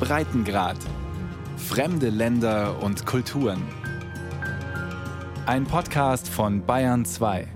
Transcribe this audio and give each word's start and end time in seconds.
Breitengrad. 0.00 0.76
Fremde 1.56 2.08
Länder 2.08 2.82
und 2.82 3.04
Kulturen. 3.04 3.62
Ein 5.46 5.64
Podcast 5.64 6.28
von 6.28 6.64
Bayern 6.64 7.04
2. 7.04 7.48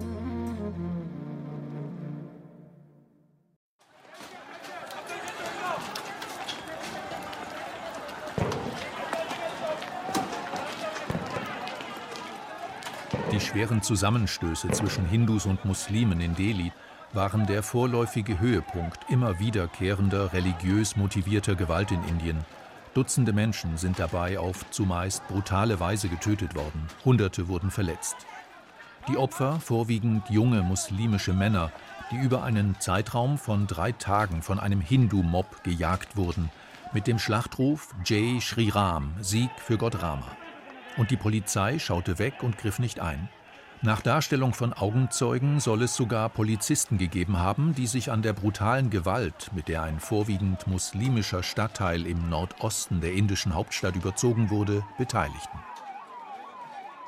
Die 13.30 13.40
schweren 13.40 13.80
Zusammenstöße 13.82 14.68
zwischen 14.72 15.06
Hindus 15.06 15.46
und 15.46 15.64
Muslimen 15.64 16.20
in 16.20 16.34
Delhi 16.34 16.72
waren 17.12 17.46
der 17.46 17.62
vorläufige 17.62 18.40
Höhepunkt 18.40 18.98
immer 19.10 19.38
wiederkehrender 19.38 20.32
religiös 20.32 20.96
motivierter 20.96 21.54
Gewalt 21.54 21.90
in 21.90 22.02
Indien. 22.04 22.38
Dutzende 22.94 23.32
Menschen 23.32 23.78
sind 23.78 23.98
dabei 23.98 24.38
auf 24.38 24.68
zumeist 24.70 25.26
brutale 25.28 25.80
Weise 25.80 26.08
getötet 26.08 26.54
worden, 26.54 26.86
Hunderte 27.04 27.48
wurden 27.48 27.70
verletzt. 27.70 28.16
Die 29.08 29.16
Opfer 29.16 29.60
vorwiegend 29.60 30.28
junge 30.30 30.62
muslimische 30.62 31.32
Männer, 31.32 31.72
die 32.10 32.16
über 32.16 32.42
einen 32.42 32.76
Zeitraum 32.78 33.38
von 33.38 33.66
drei 33.66 33.92
Tagen 33.92 34.42
von 34.42 34.60
einem 34.60 34.80
Hindu-Mob 34.80 35.64
gejagt 35.64 36.16
wurden, 36.16 36.50
mit 36.92 37.06
dem 37.06 37.18
Schlachtruf 37.18 37.94
Jai 38.04 38.40
Shri 38.40 38.68
Ram, 38.68 39.14
Sieg 39.20 39.50
für 39.56 39.78
Gott 39.78 40.02
Rama. 40.02 40.26
Und 40.98 41.10
die 41.10 41.16
Polizei 41.16 41.78
schaute 41.78 42.18
weg 42.18 42.42
und 42.42 42.58
griff 42.58 42.78
nicht 42.78 43.00
ein. 43.00 43.28
Nach 43.84 44.00
Darstellung 44.00 44.54
von 44.54 44.72
Augenzeugen 44.72 45.58
soll 45.58 45.82
es 45.82 45.96
sogar 45.96 46.28
Polizisten 46.28 46.98
gegeben 46.98 47.40
haben, 47.40 47.74
die 47.74 47.88
sich 47.88 48.12
an 48.12 48.22
der 48.22 48.32
brutalen 48.32 48.90
Gewalt, 48.90 49.50
mit 49.56 49.66
der 49.66 49.82
ein 49.82 49.98
vorwiegend 49.98 50.68
muslimischer 50.68 51.42
Stadtteil 51.42 52.06
im 52.06 52.28
Nordosten 52.28 53.00
der 53.00 53.12
indischen 53.14 53.56
Hauptstadt 53.56 53.96
überzogen 53.96 54.50
wurde, 54.50 54.84
beteiligten. 54.98 55.58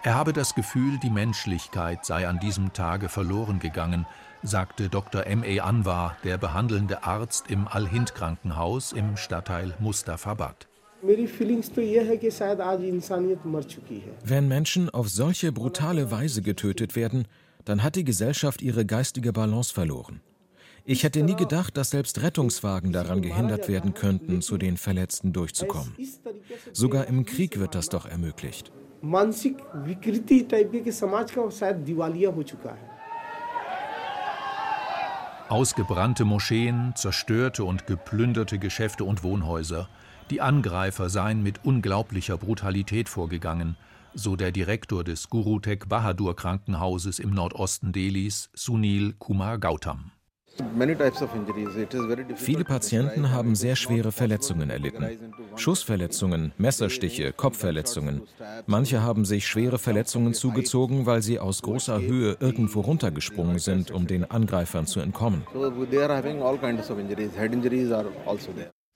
Er 0.02 0.16
habe 0.16 0.32
das 0.32 0.56
Gefühl, 0.56 0.98
die 0.98 1.10
Menschlichkeit 1.10 2.04
sei 2.04 2.26
an 2.26 2.40
diesem 2.40 2.72
Tage 2.72 3.08
verloren 3.08 3.60
gegangen, 3.60 4.04
sagte 4.42 4.88
Dr. 4.88 5.26
M. 5.26 5.44
A. 5.44 5.62
Anwar, 5.62 6.16
der 6.24 6.38
behandelnde 6.38 7.04
Arzt 7.04 7.52
im 7.52 7.68
Al-Hind-Krankenhaus 7.68 8.90
im 8.90 9.16
Stadtteil 9.16 9.76
Mustafabad. 9.78 10.66
Wenn 14.24 14.48
Menschen 14.48 14.88
auf 14.88 15.08
solche 15.10 15.52
brutale 15.52 16.10
Weise 16.10 16.40
getötet 16.40 16.96
werden, 16.96 17.28
dann 17.66 17.82
hat 17.82 17.96
die 17.96 18.04
Gesellschaft 18.04 18.62
ihre 18.62 18.86
geistige 18.86 19.34
Balance 19.34 19.74
verloren. 19.74 20.22
Ich 20.86 21.02
hätte 21.02 21.22
nie 21.22 21.36
gedacht, 21.36 21.76
dass 21.76 21.90
selbst 21.90 22.22
Rettungswagen 22.22 22.92
daran 22.92 23.20
gehindert 23.20 23.68
werden 23.68 23.92
könnten, 23.92 24.40
zu 24.40 24.56
den 24.56 24.78
Verletzten 24.78 25.34
durchzukommen. 25.34 25.94
Sogar 26.72 27.06
im 27.06 27.26
Krieg 27.26 27.58
wird 27.58 27.74
das 27.74 27.90
doch 27.90 28.06
ermöglicht. 28.06 28.72
Ausgebrannte 35.50 36.24
Moscheen, 36.24 36.94
zerstörte 36.96 37.64
und 37.64 37.86
geplünderte 37.86 38.58
Geschäfte 38.58 39.04
und 39.04 39.22
Wohnhäuser– 39.22 39.90
die 40.30 40.40
Angreifer 40.40 41.08
seien 41.08 41.42
mit 41.42 41.64
unglaublicher 41.64 42.38
Brutalität 42.38 43.08
vorgegangen, 43.08 43.76
so 44.14 44.36
der 44.36 44.52
Direktor 44.52 45.04
des 45.04 45.28
Guru 45.28 45.58
Tegh 45.60 45.86
Bahadur 45.88 46.36
Krankenhauses 46.36 47.18
im 47.18 47.30
Nordosten 47.30 47.92
Delhis, 47.92 48.50
Sunil 48.54 49.14
Kumar 49.18 49.58
Gautam. 49.58 50.12
Viele 52.36 52.64
Patienten 52.64 53.30
haben 53.32 53.54
sehr 53.56 53.74
schwere 53.74 54.12
Verletzungen 54.12 54.70
erlitten. 54.70 55.34
Schussverletzungen, 55.56 56.52
Messerstiche, 56.58 57.32
Kopfverletzungen. 57.32 58.22
Manche 58.66 59.02
haben 59.02 59.24
sich 59.24 59.48
schwere 59.48 59.78
Verletzungen 59.78 60.32
zugezogen, 60.32 61.06
weil 61.06 61.22
sie 61.22 61.40
aus 61.40 61.62
großer 61.62 62.00
Höhe 62.00 62.36
irgendwo 62.38 62.82
runtergesprungen 62.82 63.58
sind, 63.58 63.90
um 63.90 64.06
den 64.06 64.30
Angreifern 64.30 64.86
zu 64.86 65.00
entkommen. 65.00 65.42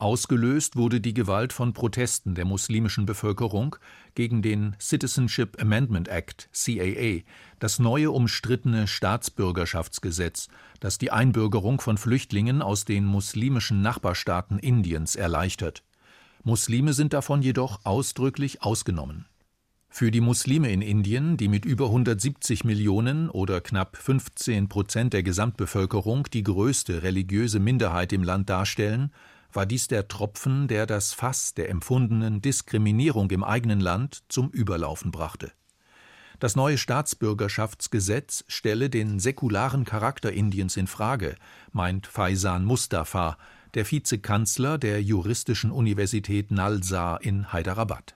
Ausgelöst 0.00 0.76
wurde 0.76 1.00
die 1.00 1.12
Gewalt 1.12 1.53
von 1.53 1.72
Protesten 1.72 2.36
der 2.36 2.44
muslimischen 2.44 3.04
Bevölkerung 3.04 3.75
gegen 4.14 4.42
den 4.42 4.76
Citizenship 4.78 5.60
Amendment 5.60 6.06
Act 6.06 6.48
CAA, 6.53 7.22
das 7.59 7.81
neue 7.81 8.12
umstrittene 8.12 8.86
Staatsbürgerschaftsgesetz, 8.86 10.47
das 10.78 10.98
die 10.98 11.10
Einbürgerung 11.10 11.81
von 11.81 11.98
Flüchtlingen 11.98 12.62
aus 12.62 12.84
den 12.84 13.06
muslimischen 13.06 13.82
Nachbarstaaten 13.82 14.60
Indiens 14.60 15.16
erleichtert. 15.16 15.82
Muslime 16.44 16.92
sind 16.92 17.12
davon 17.12 17.42
jedoch 17.42 17.84
ausdrücklich 17.84 18.62
ausgenommen. 18.62 19.26
Für 19.88 20.12
die 20.12 20.20
Muslime 20.20 20.70
in 20.70 20.80
Indien, 20.80 21.36
die 21.36 21.48
mit 21.48 21.65
über 21.65 21.86
170 21.86 22.62
Millionen 22.62 23.28
oder 23.30 23.60
knapp 23.60 23.97
15 23.97 24.69
Prozent 24.69 25.12
der 25.12 25.25
Gesamtbevölkerung 25.25 26.28
die 26.32 26.44
größte 26.44 27.03
religiöse 27.03 27.59
Minderheit 27.59 28.12
im 28.12 28.22
Land 28.22 28.48
darstellen, 28.48 29.10
war 29.53 29.66
dies 29.66 29.88
der 29.88 30.09
Tropfen, 30.09 30.69
der 30.69 30.86
das 30.86 31.12
Fass 31.12 31.54
der 31.54 31.69
empfundenen 31.69 32.41
Diskriminierung 32.41 33.31
im 33.31 33.44
eigenen 33.44 33.81
Land 33.81 34.22
zum 34.28 34.50
Überlaufen 34.50 35.10
brachte. 35.10 35.53
Das 36.38 36.54
neue 36.54 36.78
Staatsbürgerschaftsgesetz 36.78 38.44
stelle 38.47 38.91
den 38.91 39.19
säkularen 39.19 39.84
Charakter 39.84 40.32
Indiens 40.32 40.76
in 40.76 40.86
Frage, 40.86 41.34
meint 41.72 42.06
Faisan 42.06 42.64
Mustafa, 42.64 43.36
der 43.75 43.91
Vizekanzler 43.91 44.78
der 44.78 45.03
Juristischen 45.03 45.72
Universität 45.72 46.50
Nalsa 46.50 47.16
in 47.16 47.53
Hyderabad. 47.53 48.15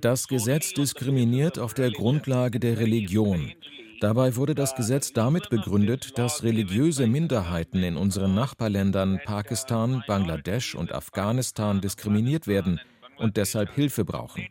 Das 0.00 0.28
Gesetz 0.28 0.74
diskriminiert 0.74 1.58
auf 1.58 1.72
der 1.72 1.90
Grundlage 1.90 2.60
der 2.60 2.78
Religion. 2.78 3.52
Dabei 4.00 4.36
wurde 4.36 4.54
das 4.54 4.74
Gesetz 4.74 5.12
damit 5.12 5.48
begründet, 5.48 6.18
dass 6.18 6.42
religiöse 6.42 7.06
Minderheiten 7.06 7.82
in 7.82 7.96
unseren 7.96 8.34
Nachbarländern 8.34 9.20
Pakistan, 9.24 10.04
Bangladesch 10.06 10.74
und 10.74 10.92
Afghanistan 10.92 11.80
diskriminiert 11.80 12.46
werden 12.46 12.80
und 13.18 13.36
deshalb 13.36 13.70
Hilfe 13.74 14.04
brauchen. 14.04 14.46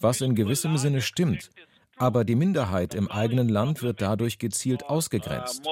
Was 0.00 0.20
in 0.20 0.34
gewissem 0.34 0.76
Sinne 0.76 1.00
stimmt. 1.02 1.50
Aber 1.96 2.24
die 2.24 2.34
Minderheit 2.34 2.94
im 2.94 3.10
eigenen 3.10 3.48
Land 3.48 3.82
wird 3.82 4.00
dadurch 4.00 4.38
gezielt 4.38 4.84
ausgegrenzt. 4.84 5.62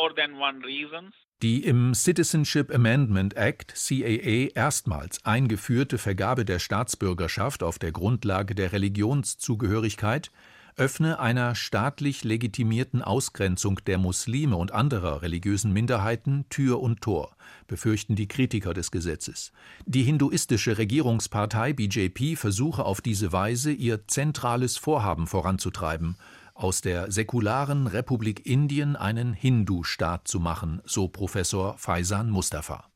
Die 1.43 1.65
im 1.65 1.95
Citizenship 1.95 2.73
Amendment 2.73 3.37
Act 3.37 3.75
CAA 3.75 4.51
erstmals 4.55 5.25
eingeführte 5.25 5.99
Vergabe 5.99 6.45
der 6.45 6.61
Staatsbürgerschaft 6.61 7.65
auf 7.65 7.81
der 7.81 7.91
Grundlage 7.91 8.55
der 8.55 8.73
Religionszugehörigkeit 8.73 10.31
öffne 10.77 11.19
einer 11.19 11.55
staatlich 11.55 12.25
legitimierten 12.25 13.03
Ausgrenzung 13.03 13.81
der 13.87 13.99
Muslime 13.99 14.57
und 14.57 14.73
anderer 14.73 15.23
religiösen 15.23 15.73
Minderheiten 15.73 16.47
Tür 16.49 16.81
und 16.81 17.01
Tor, 17.01 17.37
befürchten 17.67 18.17
die 18.17 18.29
Kritiker 18.29 18.75
des 18.75 18.91
Gesetzes. 18.91 19.53
Die 19.87 20.03
hinduistische 20.03 20.79
Regierungspartei 20.79 21.73
BJP 21.73 22.37
versuche 22.37 22.85
auf 22.85 23.01
diese 23.01 23.33
Weise 23.33 23.73
ihr 23.73 24.07
zentrales 24.07 24.77
Vorhaben 24.77 25.27
voranzutreiben, 25.27 26.17
aus 26.55 26.81
der 26.81 27.11
säkularen 27.11 27.87
Republik 27.87 28.47
Indien 28.47 28.97
einen 28.97 29.33
Hindu-Staat 29.33 30.29
zu 30.29 30.41
machen, 30.41 30.81
so 30.85 31.09
Professor 31.09 31.77
Faisan 31.79 32.31
Mustafa. 32.31 32.92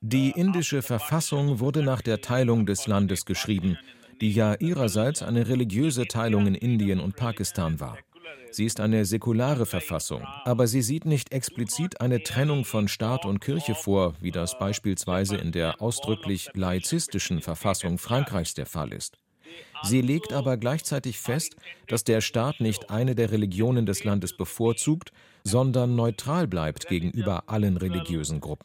Die 0.00 0.30
indische 0.30 0.82
Verfassung 0.82 1.60
wurde 1.60 1.82
nach 1.82 2.00
der 2.00 2.20
Teilung 2.22 2.64
des 2.64 2.86
Landes 2.86 3.26
geschrieben, 3.26 3.78
die 4.20 4.32
ja 4.32 4.54
ihrerseits 4.54 5.22
eine 5.22 5.46
religiöse 5.46 6.06
Teilung 6.06 6.46
in 6.46 6.54
Indien 6.54 7.00
und 7.00 7.16
Pakistan 7.16 7.80
war. 7.80 7.98
Sie 8.50 8.64
ist 8.64 8.80
eine 8.80 9.04
säkulare 9.04 9.66
Verfassung, 9.66 10.22
aber 10.44 10.66
sie 10.68 10.80
sieht 10.80 11.04
nicht 11.04 11.32
explizit 11.32 12.00
eine 12.00 12.22
Trennung 12.22 12.64
von 12.64 12.88
Staat 12.88 13.26
und 13.26 13.40
Kirche 13.40 13.74
vor, 13.74 14.14
wie 14.20 14.30
das 14.30 14.58
beispielsweise 14.58 15.36
in 15.36 15.52
der 15.52 15.82
ausdrücklich 15.82 16.48
laizistischen 16.54 17.42
Verfassung 17.42 17.98
Frankreichs 17.98 18.54
der 18.54 18.66
Fall 18.66 18.92
ist. 18.92 19.18
Sie 19.82 20.00
legt 20.00 20.32
aber 20.32 20.56
gleichzeitig 20.56 21.18
fest, 21.18 21.56
dass 21.88 22.04
der 22.04 22.20
Staat 22.20 22.60
nicht 22.60 22.90
eine 22.90 23.14
der 23.14 23.32
Religionen 23.32 23.86
des 23.86 24.04
Landes 24.04 24.36
bevorzugt, 24.36 25.12
sondern 25.44 25.94
neutral 25.94 26.46
bleibt 26.46 26.88
gegenüber 26.88 27.44
allen 27.46 27.76
religiösen 27.76 28.40
Gruppen. 28.40 28.64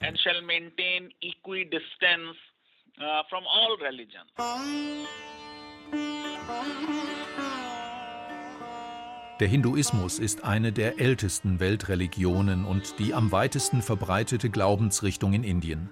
Der 9.40 9.48
Hinduismus 9.48 10.20
ist 10.20 10.44
eine 10.44 10.74
der 10.74 11.00
ältesten 11.00 11.60
Weltreligionen 11.60 12.66
und 12.66 13.00
die 13.00 13.14
am 13.14 13.32
weitesten 13.32 13.82
verbreitete 13.82 14.50
Glaubensrichtung 14.50 15.34
in 15.34 15.44
Indien. 15.44 15.90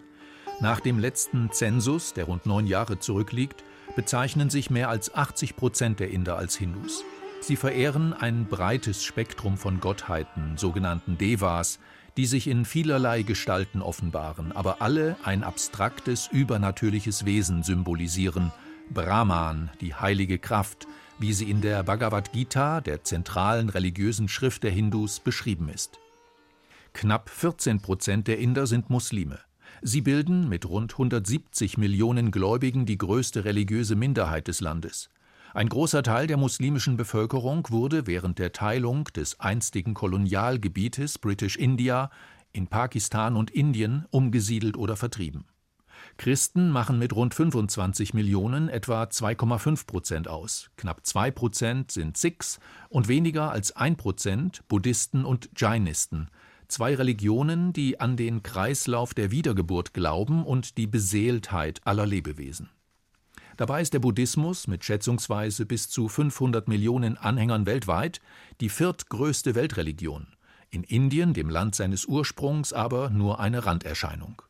Nach 0.59 0.79
dem 0.79 0.99
letzten 0.99 1.51
Zensus, 1.51 2.13
der 2.13 2.25
rund 2.25 2.45
neun 2.45 2.65
Jahre 2.65 2.99
zurückliegt, 2.99 3.63
bezeichnen 3.95 4.49
sich 4.49 4.69
mehr 4.69 4.89
als 4.89 5.13
80 5.13 5.55
Prozent 5.55 5.99
der 5.99 6.09
Inder 6.09 6.37
als 6.37 6.57
Hindus. 6.57 7.05
Sie 7.47 7.55
verehren 7.55 8.11
ein 8.11 8.45
breites 8.45 9.05
Spektrum 9.05 9.55
von 9.55 9.79
Gottheiten, 9.79 10.57
sogenannten 10.57 11.17
Devas, 11.17 11.79
die 12.17 12.25
sich 12.25 12.45
in 12.45 12.65
vielerlei 12.65 13.21
Gestalten 13.21 13.81
offenbaren, 13.81 14.51
aber 14.51 14.81
alle 14.81 15.15
ein 15.23 15.45
abstraktes, 15.45 16.27
übernatürliches 16.27 17.23
Wesen 17.23 17.63
symbolisieren, 17.63 18.51
Brahman, 18.89 19.69
die 19.79 19.95
heilige 19.95 20.39
Kraft, 20.39 20.89
wie 21.19 21.31
sie 21.31 21.49
in 21.49 21.61
der 21.61 21.83
Bhagavad 21.83 22.33
Gita, 22.33 22.81
der 22.81 23.05
zentralen 23.05 23.69
religiösen 23.69 24.27
Schrift 24.27 24.63
der 24.63 24.71
Hindus, 24.71 25.21
beschrieben 25.21 25.69
ist. 25.69 25.99
Knapp 26.91 27.29
14 27.29 27.79
Prozent 27.79 28.27
der 28.27 28.39
Inder 28.39 28.67
sind 28.67 28.89
Muslime. 28.89 29.39
Sie 29.81 30.01
bilden 30.01 30.49
mit 30.49 30.67
rund 30.67 30.95
170 30.95 31.77
Millionen 31.77 32.31
Gläubigen 32.31 32.85
die 32.85 32.97
größte 32.97 33.45
religiöse 33.45 33.95
Minderheit 33.95 34.49
des 34.49 34.59
Landes. 34.59 35.09
Ein 35.57 35.69
großer 35.69 36.03
Teil 36.03 36.27
der 36.27 36.37
muslimischen 36.37 36.97
Bevölkerung 36.97 37.71
wurde 37.71 38.05
während 38.05 38.37
der 38.37 38.51
Teilung 38.51 39.05
des 39.05 39.39
einstigen 39.39 39.95
Kolonialgebietes 39.95 41.17
British 41.17 41.55
India 41.55 42.11
in 42.53 42.67
Pakistan 42.67 43.35
und 43.35 43.49
Indien 43.49 44.05
umgesiedelt 44.11 44.77
oder 44.77 44.95
vertrieben. 44.95 45.45
Christen 46.17 46.69
machen 46.69 46.99
mit 46.99 47.15
rund 47.15 47.33
25 47.33 48.13
Millionen 48.13 48.69
etwa 48.69 49.05
2,5 49.05 49.87
Prozent 49.87 50.27
aus. 50.27 50.69
Knapp 50.77 51.03
2 51.03 51.31
Prozent 51.31 51.91
sind 51.91 52.17
Sikhs 52.17 52.59
und 52.89 53.07
weniger 53.07 53.51
als 53.51 53.75
1 53.75 53.97
Prozent 53.97 54.61
Buddhisten 54.67 55.25
und 55.25 55.49
Jainisten, 55.57 56.29
zwei 56.67 56.93
Religionen, 56.93 57.73
die 57.73 57.99
an 57.99 58.15
den 58.15 58.43
Kreislauf 58.43 59.15
der 59.15 59.31
Wiedergeburt 59.31 59.95
glauben 59.95 60.45
und 60.45 60.77
die 60.77 60.85
Beseeltheit 60.85 61.81
aller 61.83 62.05
Lebewesen. 62.05 62.69
Dabei 63.57 63.81
ist 63.81 63.93
der 63.93 63.99
Buddhismus 63.99 64.67
mit 64.67 64.85
schätzungsweise 64.85 65.65
bis 65.65 65.89
zu 65.89 66.07
500 66.07 66.67
Millionen 66.67 67.17
Anhängern 67.17 67.65
weltweit 67.65 68.21
die 68.61 68.69
viertgrößte 68.69 69.55
Weltreligion, 69.55 70.27
in 70.69 70.83
Indien, 70.83 71.33
dem 71.33 71.49
Land 71.49 71.73
seines 71.73 72.05
Ursprungs, 72.05 72.71
aber 72.71 73.09
nur 73.09 73.39
eine 73.39 73.65
Randerscheinung. 73.65 74.43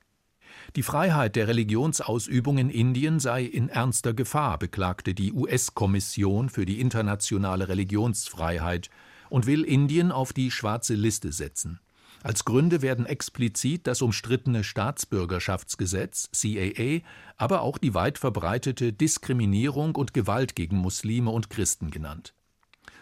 Die 0.75 0.83
Freiheit 0.83 1.37
der 1.37 1.47
Religionsausübung 1.47 2.57
in 2.57 2.69
Indien 2.69 3.21
sei 3.21 3.43
in 3.43 3.69
ernster 3.69 4.13
Gefahr, 4.13 4.59
beklagte 4.59 5.13
die 5.13 5.31
US-Kommission 5.31 6.49
für 6.49 6.65
die 6.65 6.81
internationale 6.81 7.69
Religionsfreiheit 7.69 8.89
und 9.29 9.45
will 9.45 9.63
Indien 9.63 10.11
auf 10.11 10.33
die 10.33 10.51
schwarze 10.51 10.95
Liste 10.95 11.31
setzen. 11.31 11.79
Als 12.23 12.45
Gründe 12.45 12.81
werden 12.81 13.05
explizit 13.05 13.87
das 13.87 14.01
umstrittene 14.01 14.63
Staatsbürgerschaftsgesetz 14.63 16.29
CAA, 16.31 17.01
aber 17.37 17.61
auch 17.61 17.77
die 17.77 17.93
weit 17.93 18.17
verbreitete 18.17 18.91
Diskriminierung 18.91 19.95
und 19.95 20.13
Gewalt 20.13 20.55
gegen 20.55 20.77
Muslime 20.77 21.29
und 21.29 21.49
Christen 21.49 21.91
genannt. 21.91 22.33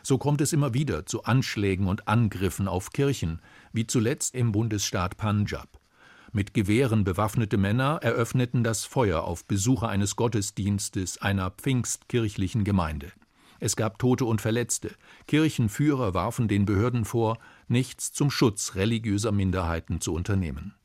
So 0.03 0.17
kommt 0.17 0.41
es 0.41 0.53
immer 0.53 0.73
wieder 0.73 1.05
zu 1.05 1.23
Anschlägen 1.23 1.87
und 1.87 2.07
Angriffen 2.07 2.67
auf 2.67 2.91
Kirchen, 2.91 3.41
wie 3.73 3.87
zuletzt 3.87 4.35
im 4.35 4.51
Bundesstaat 4.51 5.17
Punjab. 5.17 5.79
Mit 6.31 6.53
Gewehren 6.53 7.05
bewaffnete 7.05 7.57
Männer 7.57 7.99
eröffneten 8.01 8.63
das 8.63 8.83
Feuer 8.83 9.23
auf 9.23 9.45
Besucher 9.45 9.87
eines 9.87 10.17
Gottesdienstes 10.17 11.21
einer 11.21 11.49
pfingstkirchlichen 11.49 12.65
Gemeinde. 12.65 13.13
Es 13.65 13.75
gab 13.75 13.97
Tote 13.97 14.25
und 14.25 14.41
Verletzte. 14.41 14.91
Kirchenführer 15.25 16.13
warfen 16.13 16.47
den 16.47 16.67
Behörden 16.67 17.03
vor, 17.03 17.39
nichts 17.67 18.13
zum 18.13 18.29
Schutz 18.29 18.75
religiöser 18.75 19.31
Minderheiten 19.31 20.01
zu 20.01 20.13
unternehmen. 20.13 20.75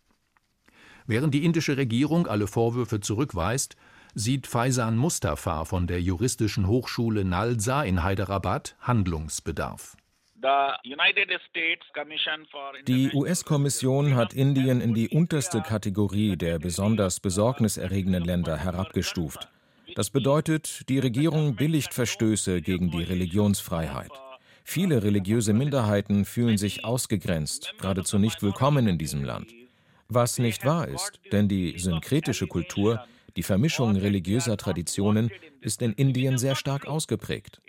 Während 1.06 1.34
die 1.34 1.44
indische 1.44 1.76
Regierung 1.76 2.26
alle 2.26 2.46
Vorwürfe 2.46 3.00
zurückweist, 3.00 3.76
sieht 4.14 4.46
Faisan 4.46 4.96
Mustafa 4.96 5.66
von 5.66 5.88
der 5.88 6.00
juristischen 6.00 6.66
Hochschule 6.66 7.22
Nalsa 7.22 7.82
in 7.82 8.02
Hyderabad 8.02 8.76
Handlungsbedarf. 8.80 9.98
Die 12.88 13.10
US-Kommission 13.12 14.14
hat 14.16 14.32
Indien 14.32 14.80
in 14.80 14.94
die 14.94 15.10
unterste 15.10 15.60
Kategorie 15.60 16.38
der 16.38 16.58
besonders 16.58 17.20
besorgniserregenden 17.20 18.24
Länder 18.24 18.56
herabgestuft. 18.56 19.50
Das 20.00 20.08
bedeutet, 20.08 20.88
die 20.88 20.98
Regierung 20.98 21.56
billigt 21.56 21.92
Verstöße 21.92 22.62
gegen 22.62 22.90
die 22.90 23.02
Religionsfreiheit. 23.02 24.10
Viele 24.64 25.02
religiöse 25.02 25.52
Minderheiten 25.52 26.24
fühlen 26.24 26.56
sich 26.56 26.86
ausgegrenzt, 26.86 27.74
geradezu 27.78 28.18
nicht 28.18 28.42
willkommen 28.42 28.88
in 28.88 28.96
diesem 28.96 29.22
Land. 29.22 29.52
Was 30.08 30.38
nicht 30.38 30.64
wahr 30.64 30.88
ist, 30.88 31.20
denn 31.32 31.48
die 31.48 31.78
synkretische 31.78 32.46
Kultur, 32.46 33.04
die 33.36 33.42
Vermischung 33.42 33.94
religiöser 33.94 34.56
Traditionen, 34.56 35.30
ist 35.60 35.82
in 35.82 35.92
Indien 35.92 36.38
sehr 36.38 36.54
stark 36.54 36.86
ausgeprägt. 36.86 37.60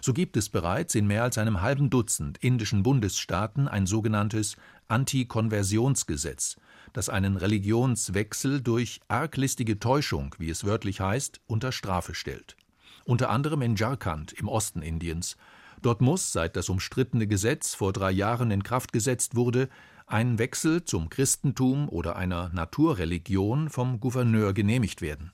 So 0.00 0.12
gibt 0.12 0.36
es 0.36 0.48
bereits 0.50 0.94
in 0.94 1.08
mehr 1.08 1.24
als 1.24 1.36
einem 1.36 1.62
halben 1.62 1.90
Dutzend 1.90 2.38
indischen 2.38 2.84
Bundesstaaten 2.84 3.66
ein 3.66 3.86
sogenanntes 3.86 4.56
Antikonversionsgesetz, 4.86 6.58
das 6.94 7.10
einen 7.10 7.36
Religionswechsel 7.36 8.62
durch 8.62 9.00
arglistige 9.08 9.78
Täuschung, 9.78 10.34
wie 10.38 10.48
es 10.48 10.64
wörtlich 10.64 11.00
heißt, 11.00 11.42
unter 11.46 11.70
Strafe 11.70 12.14
stellt 12.14 12.56
unter 13.04 13.30
anderem 13.30 13.62
in 13.62 13.76
Jharkhand 13.76 14.32
im 14.32 14.48
Osten 14.48 14.82
Indiens. 14.82 15.36
Dort 15.82 16.00
muss, 16.00 16.32
seit 16.32 16.56
das 16.56 16.68
umstrittene 16.68 17.26
Gesetz 17.26 17.74
vor 17.74 17.92
drei 17.92 18.10
Jahren 18.10 18.50
in 18.50 18.62
Kraft 18.62 18.92
gesetzt 18.92 19.34
wurde, 19.34 19.68
ein 20.06 20.38
Wechsel 20.38 20.84
zum 20.84 21.08
Christentum 21.08 21.88
oder 21.88 22.16
einer 22.16 22.50
Naturreligion 22.50 23.70
vom 23.70 24.00
Gouverneur 24.00 24.52
genehmigt 24.52 25.02
werden. 25.02 25.32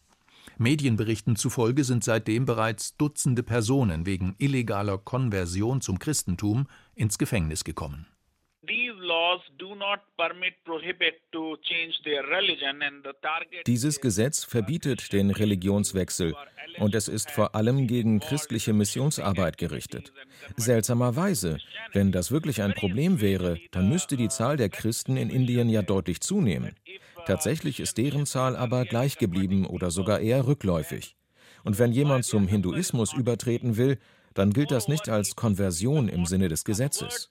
Medienberichten 0.58 1.36
zufolge 1.36 1.84
sind 1.84 2.04
seitdem 2.04 2.44
bereits 2.44 2.96
Dutzende 2.96 3.42
Personen 3.42 4.06
wegen 4.06 4.34
illegaler 4.38 4.98
Konversion 4.98 5.80
zum 5.80 5.98
Christentum 5.98 6.66
ins 6.94 7.18
Gefängnis 7.18 7.64
gekommen. 7.64 8.06
Dieses 13.66 14.00
Gesetz 14.00 14.44
verbietet 14.44 15.12
den 15.12 15.30
Religionswechsel 15.30 16.34
und 16.78 16.94
es 16.94 17.08
ist 17.08 17.30
vor 17.30 17.54
allem 17.54 17.86
gegen 17.86 18.20
christliche 18.20 18.72
Missionsarbeit 18.72 19.58
gerichtet. 19.58 20.12
Seltsamerweise, 20.56 21.58
wenn 21.92 22.12
das 22.12 22.30
wirklich 22.30 22.62
ein 22.62 22.74
Problem 22.74 23.20
wäre, 23.20 23.58
dann 23.70 23.88
müsste 23.88 24.16
die 24.16 24.28
Zahl 24.28 24.56
der 24.56 24.68
Christen 24.68 25.16
in 25.16 25.30
Indien 25.30 25.68
ja 25.68 25.82
deutlich 25.82 26.20
zunehmen. 26.20 26.74
Tatsächlich 27.26 27.80
ist 27.80 27.98
deren 27.98 28.26
Zahl 28.26 28.56
aber 28.56 28.84
gleich 28.84 29.18
geblieben 29.18 29.66
oder 29.66 29.90
sogar 29.90 30.20
eher 30.20 30.46
rückläufig. 30.46 31.16
Und 31.64 31.78
wenn 31.78 31.92
jemand 31.92 32.24
zum 32.24 32.48
Hinduismus 32.48 33.12
übertreten 33.12 33.76
will, 33.76 33.98
dann 34.34 34.52
gilt 34.52 34.70
das 34.70 34.88
nicht 34.88 35.08
als 35.08 35.36
Konversion 35.36 36.08
im 36.08 36.24
Sinne 36.26 36.48
des 36.48 36.64
Gesetzes. 36.64 37.30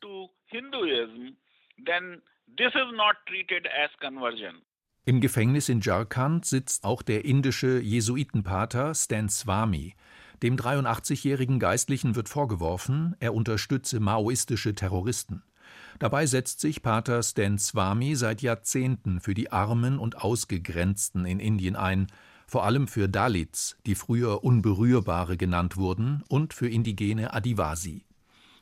Im 5.05 5.21
Gefängnis 5.21 5.69
in 5.69 5.81
Jharkhand 5.81 6.45
sitzt 6.45 6.83
auch 6.83 7.01
der 7.01 7.25
indische 7.25 7.79
Jesuitenpater 7.79 8.93
Stan 8.93 9.29
Swami. 9.29 9.95
Dem 10.43 10.55
83-jährigen 10.55 11.59
Geistlichen 11.59 12.15
wird 12.15 12.29
vorgeworfen, 12.29 13.15
er 13.19 13.33
unterstütze 13.33 13.99
maoistische 13.99 14.75
Terroristen. 14.75 15.43
Dabei 15.99 16.25
setzt 16.25 16.59
sich 16.61 16.81
Pater 16.81 17.23
Stan 17.23 17.57
Swami 17.57 18.15
seit 18.15 18.41
Jahrzehnten 18.41 19.19
für 19.19 19.33
die 19.33 19.51
Armen 19.51 19.99
und 19.99 20.17
Ausgegrenzten 20.21 21.25
in 21.25 21.39
Indien 21.39 21.75
ein, 21.75 22.07
vor 22.47 22.63
allem 22.63 22.87
für 22.87 23.09
Dalits, 23.09 23.77
die 23.85 23.95
früher 23.95 24.43
Unberührbare 24.43 25.37
genannt 25.37 25.77
wurden, 25.77 26.23
und 26.29 26.53
für 26.53 26.69
indigene 26.69 27.33
Adivasi. 27.33 28.05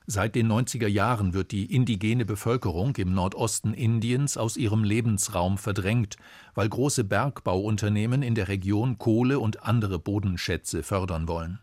Seit 0.10 0.36
den 0.36 0.50
90er 0.50 0.88
Jahren 0.88 1.34
wird 1.34 1.52
die 1.52 1.66
indigene 1.66 2.24
Bevölkerung 2.24 2.96
im 2.96 3.14
Nordosten 3.14 3.74
Indiens 3.74 4.38
aus 4.38 4.56
ihrem 4.56 4.86
Lebensraum 4.86 5.58
verdrängt, 5.58 6.16
weil 6.56 6.70
große 6.70 7.04
Bergbauunternehmen 7.04 8.24
in 8.24 8.34
der 8.34 8.48
Region 8.48 9.00
Kohle 9.00 9.38
und 9.38 9.64
andere 9.64 10.00
Bodenschätze 10.00 10.82
fördern 10.82 11.28
wollen. 11.28 11.60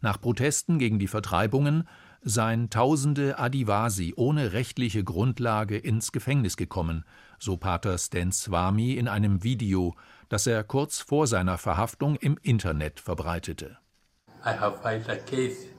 Nach 0.00 0.20
Protesten 0.20 0.80
gegen 0.80 0.98
die 0.98 1.06
Vertreibungen 1.06 1.86
seien 2.20 2.68
tausende 2.68 3.38
Adivasi 3.38 4.12
ohne 4.16 4.52
rechtliche 4.52 5.04
Grundlage 5.04 5.78
ins 5.78 6.10
Gefängnis 6.10 6.56
gekommen, 6.56 7.04
so 7.38 7.56
Pater 7.56 7.96
Stan 7.96 8.32
Swami 8.32 8.94
in 8.94 9.06
einem 9.06 9.44
Video, 9.44 9.94
das 10.28 10.48
er 10.48 10.64
kurz 10.64 10.98
vor 10.98 11.28
seiner 11.28 11.58
Verhaftung 11.58 12.16
im 12.16 12.38
Internet 12.42 12.98
verbreitete. 12.98 13.78
I 14.44 14.50
have 14.50 14.78
filed 14.82 15.08
a 15.08 15.16
case 15.16 15.73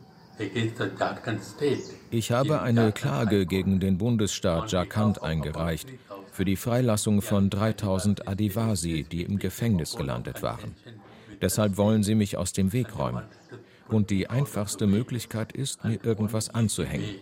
ich 2.12 2.32
habe 2.32 2.62
eine 2.62 2.92
Klage 2.92 3.46
gegen 3.46 3.80
den 3.80 3.98
Bundesstaat 3.98 4.72
Jharkhand 4.72 5.24
eingereicht 5.24 5.90
für 6.32 6.46
die 6.46 6.56
Freilassung 6.56 7.22
von 7.22 7.50
3000 7.50 8.28
Adivasi, 8.28 9.06
die 9.10 9.24
im 9.24 9.40
Gefängnis 9.40 9.96
gelandet 9.96 10.42
waren. 10.44 10.76
Deshalb 11.42 11.78
wollen 11.78 12.04
sie 12.04 12.16
mich 12.16 12.38
aus 12.38 12.54
dem 12.54 12.74
Weg 12.74 12.98
räumen. 12.98 13.24
Und 13.88 14.10
die 14.10 14.30
einfachste 14.30 14.88
Möglichkeit 14.88 15.52
ist, 15.52 15.84
mir 15.84 16.04
irgendwas 16.04 16.50
anzuhängen. 16.50 17.16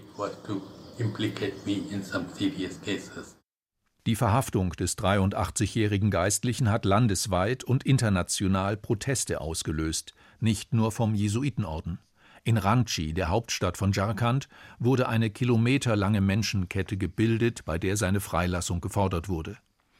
Die 4.05 4.15
Verhaftung 4.15 4.71
des 4.71 4.97
83-jährigen 4.97 6.11
Geistlichen 6.11 6.69
hat 6.69 6.85
landesweit 6.85 7.63
und 7.63 7.85
international 7.85 8.75
Proteste 8.77 9.39
ausgelöst, 9.39 10.13
nicht 10.39 10.73
nur 10.73 10.91
vom 10.91 11.15
Jesuitenorden. 11.15 11.99
In 12.45 12.57
Ranchi, 12.57 13.13
der 13.13 13.29
Hauptstadt 13.29 13.77
von 13.77 13.93
Jharkhand, 13.93 14.49
wurde 14.77 15.07
eine 15.07 15.29
kilometerlange 15.29 16.19
Menschenkette 16.19 16.97
gebildet, 16.97 17.63
bei 17.63 17.79
der 17.79 17.95
seine 17.95 18.19
Freilassung 18.19 18.81
gefordert 18.81 19.29
wurde. 19.29 19.57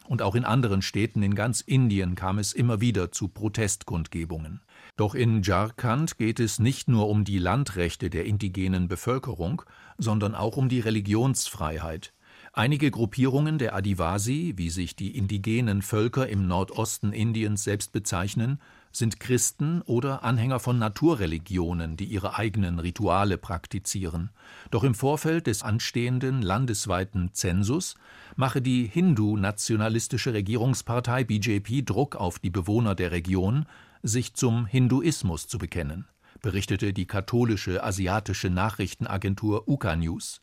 Und 0.10 0.22
auch 0.22 0.36
in 0.36 0.44
anderen 0.44 0.82
Städten 0.82 1.24
in 1.24 1.36
ganz 1.36 1.62
Indien 1.62 2.16
kam 2.16 2.40
es 2.40 2.52
immer 2.52 2.82
wieder 2.82 3.14
zu 3.14 3.30
Protestkundgebungen. 3.30 4.62
Doch 4.98 5.16
in 5.16 5.42
Jharkhand 5.42 6.18
geht 6.18 6.42
es 6.42 6.60
nicht 6.60 6.90
nur 6.90 7.08
um 7.08 7.24
die 7.24 7.40
Landrechte 7.40 8.10
der 8.10 8.26
indigenen 8.26 8.90
Bevölkerung, 8.90 9.62
sondern 9.98 10.36
auch 10.36 10.58
um 10.58 10.68
die 10.68 10.82
Religionsfreiheit. 10.82 12.13
Einige 12.56 12.92
Gruppierungen 12.92 13.58
der 13.58 13.74
Adivasi, 13.74 14.54
wie 14.58 14.70
sich 14.70 14.96
die 14.96 15.18
indigenen 15.18 15.82
Völker 15.82 16.30
im 16.30 16.46
Nordosten 16.46 17.12
Indiens 17.12 17.64
selbst 17.64 17.92
bezeichnen, 17.94 18.60
sind 18.92 19.20
Christen 19.20 19.82
oder 19.82 20.24
Anhänger 20.24 20.60
von 20.60 20.78
Naturreligionen, 20.78 21.98
die 21.98 22.06
ihre 22.06 22.36
eigenen 22.38 22.78
Rituale 22.78 23.40
praktizieren. 23.40 24.30
Doch 24.70 24.84
im 24.84 24.94
Vorfeld 24.94 25.48
des 25.48 25.64
anstehenden 25.64 26.44
landesweiten 26.44 27.34
Zensus 27.34 27.96
mache 28.36 28.62
die 28.62 28.86
Hindu-nationalistische 28.86 30.36
Regierungspartei 30.36 31.24
BJP 31.24 31.84
Druck 31.84 32.16
auf 32.16 32.38
die 32.38 32.52
Bewohner 32.52 32.94
der 32.94 33.10
Region, 33.10 33.66
sich 34.04 34.36
zum 34.36 34.68
Hinduismus 34.68 35.48
zu 35.48 35.58
bekennen, 35.58 36.06
berichtete 36.44 36.94
die 36.94 37.08
katholische 37.08 37.84
asiatische 37.84 38.52
Nachrichtenagentur 38.52 39.68
Uka 39.68 39.96
News. 39.96 40.40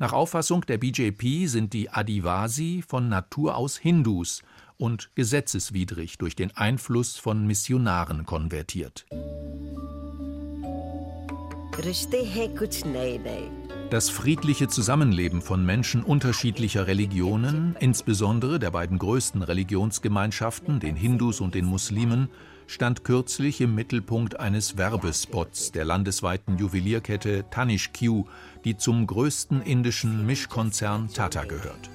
Nach 0.00 0.14
Auffassung 0.14 0.62
der 0.62 0.78
BJP 0.78 1.46
sind 1.46 1.74
die 1.74 1.90
Adivasi 1.90 2.82
von 2.88 3.10
Natur 3.10 3.58
aus 3.58 3.76
Hindus 3.76 4.42
und 4.78 5.10
gesetzeswidrig 5.14 6.16
durch 6.16 6.34
den 6.34 6.56
Einfluss 6.56 7.16
von 7.16 7.46
Missionaren 7.46 8.24
konvertiert. 8.24 9.04
Das 13.90 14.08
friedliche 14.08 14.68
Zusammenleben 14.68 15.42
von 15.42 15.66
Menschen 15.66 16.02
unterschiedlicher 16.02 16.86
Religionen, 16.86 17.76
insbesondere 17.78 18.58
der 18.58 18.70
beiden 18.70 18.98
größten 18.98 19.42
Religionsgemeinschaften, 19.42 20.80
den 20.80 20.96
Hindus 20.96 21.42
und 21.42 21.54
den 21.54 21.66
Muslimen, 21.66 22.30
stand 22.70 23.02
kürzlich 23.02 23.60
im 23.60 23.74
Mittelpunkt 23.74 24.38
eines 24.38 24.78
Werbespots 24.78 25.72
der 25.72 25.84
landesweiten 25.84 26.56
Juwelierkette 26.56 27.44
Tanishq, 27.50 28.26
die 28.64 28.76
zum 28.76 29.08
größten 29.08 29.60
indischen 29.60 30.24
Mischkonzern 30.24 31.08
Tata 31.12 31.44
gehört. 31.44 31.90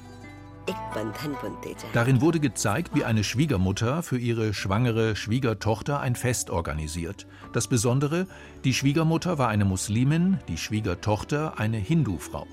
Darin 1.93 2.19
wurde 2.19 2.41
gezeigt, 2.41 2.91
wie 2.93 3.05
eine 3.05 3.23
Schwiegermutter 3.23 4.03
für 4.03 4.17
ihre 4.17 4.53
schwangere 4.53 5.15
Schwiegertochter 5.15 6.01
ein 6.01 6.15
Fest 6.15 6.49
organisiert. 6.49 7.25
Das 7.53 7.67
Besondere, 7.67 8.27
die 8.65 8.73
Schwiegermutter 8.73 9.37
war 9.37 9.47
eine 9.47 9.63
Muslimin, 9.63 10.39
die 10.49 10.57
Schwiegertochter 10.57 11.57
eine 11.57 11.77
Hindu-Frau. 11.77 12.47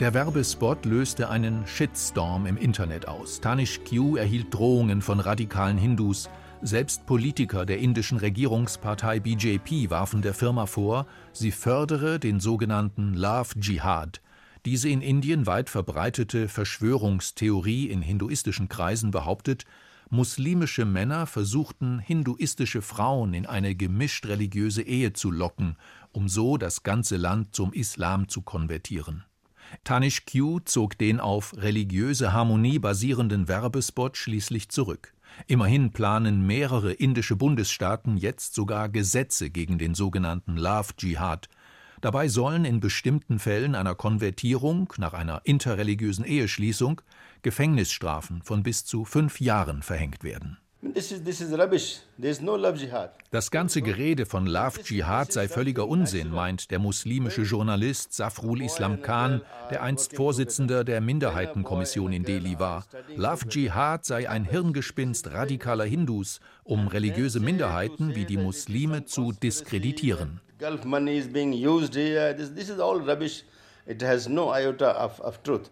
Der 0.00 0.14
Werbespot 0.14 0.86
löste 0.86 1.28
einen 1.28 1.66
Shitstorm 1.66 2.46
im 2.46 2.56
Internet 2.56 3.06
aus. 3.06 3.40
Tanish 3.40 3.80
Q 3.88 4.16
erhielt 4.16 4.52
Drohungen 4.52 5.02
von 5.02 5.20
radikalen 5.20 5.76
Hindus. 5.76 6.30
Selbst 6.62 7.06
Politiker 7.06 7.64
der 7.64 7.78
indischen 7.78 8.18
Regierungspartei 8.18 9.18
BJP 9.18 9.88
warfen 9.88 10.20
der 10.20 10.34
Firma 10.34 10.66
vor, 10.66 11.06
sie 11.32 11.52
fördere 11.52 12.18
den 12.18 12.38
sogenannten 12.38 13.14
Love 13.14 13.58
Jihad, 13.58 14.20
diese 14.66 14.90
in 14.90 15.00
Indien 15.00 15.46
weit 15.46 15.70
verbreitete 15.70 16.48
Verschwörungstheorie 16.48 17.86
in 17.86 18.02
hinduistischen 18.02 18.68
Kreisen 18.68 19.10
behauptet, 19.10 19.64
muslimische 20.10 20.84
Männer 20.84 21.26
versuchten 21.26 21.98
hinduistische 21.98 22.82
Frauen 22.82 23.32
in 23.32 23.46
eine 23.46 23.74
gemischt 23.74 24.26
religiöse 24.26 24.82
Ehe 24.82 25.14
zu 25.14 25.30
locken, 25.30 25.76
um 26.12 26.28
so 26.28 26.58
das 26.58 26.82
ganze 26.82 27.16
Land 27.16 27.54
zum 27.54 27.72
Islam 27.72 28.28
zu 28.28 28.42
konvertieren. 28.42 29.24
Tanish 29.82 30.26
Q 30.26 30.60
zog 30.60 30.98
den 30.98 31.20
auf 31.20 31.56
religiöse 31.56 32.34
Harmonie 32.34 32.78
basierenden 32.78 33.48
Werbespot 33.48 34.18
schließlich 34.18 34.68
zurück. 34.68 35.14
Immerhin 35.46 35.92
planen 35.92 36.46
mehrere 36.46 36.92
indische 36.92 37.36
Bundesstaaten 37.36 38.16
jetzt 38.16 38.54
sogar 38.54 38.88
Gesetze 38.88 39.50
gegen 39.50 39.78
den 39.78 39.94
sogenannten 39.94 40.56
Love 40.56 40.92
Jihad, 40.98 41.48
Dabei 42.00 42.28
sollen 42.28 42.64
in 42.64 42.80
bestimmten 42.80 43.38
Fällen 43.38 43.74
einer 43.74 43.94
Konvertierung 43.94 44.92
nach 44.96 45.12
einer 45.12 45.42
interreligiösen 45.44 46.24
Eheschließung 46.24 47.02
Gefängnisstrafen 47.42 48.42
von 48.42 48.62
bis 48.62 48.86
zu 48.86 49.04
fünf 49.04 49.40
Jahren 49.40 49.82
verhängt 49.82 50.24
werden. 50.24 50.58
Das 53.30 53.50
ganze 53.50 53.82
Gerede 53.82 54.24
von 54.24 54.46
Love 54.46 54.80
Jihad 54.82 55.30
sei 55.30 55.46
völliger 55.46 55.86
Unsinn, 55.86 56.30
meint 56.30 56.70
der 56.70 56.78
muslimische 56.78 57.42
Journalist 57.42 58.14
Safrul 58.14 58.62
Islam 58.62 59.02
Khan, 59.02 59.42
der 59.70 59.82
einst 59.82 60.16
Vorsitzender 60.16 60.82
der 60.84 61.02
Minderheitenkommission 61.02 62.14
in 62.14 62.24
Delhi 62.24 62.58
war. 62.58 62.86
Love 63.14 63.46
Jihad 63.50 64.06
sei 64.06 64.28
ein 64.28 64.46
Hirngespinst 64.46 65.30
radikaler 65.30 65.84
Hindus, 65.84 66.40
um 66.64 66.88
religiöse 66.88 67.40
Minderheiten 67.40 68.14
wie 68.14 68.24
die 68.24 68.38
Muslime 68.38 69.04
zu 69.04 69.32
diskreditieren. 69.32 70.40
Gulf 70.58 70.84
money 70.84 71.18
is 71.18 71.30
being 71.30 71.52
used 71.52 71.94
here. 71.94 72.34
This, 72.34 72.54
this 72.54 72.70
is 72.70 72.80
all 72.80 73.00
rubbish. 73.00 73.44
It 73.86 74.02
has 74.02 74.28
no 74.28 74.50
iota 74.54 74.92
of, 74.92 75.20
of 75.20 75.42
truth. 75.42 75.70